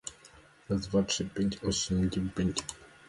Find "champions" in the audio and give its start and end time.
2.09-2.61